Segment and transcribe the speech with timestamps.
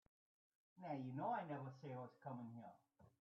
[0.81, 2.73] You know I didn't tell anybody I was coming here.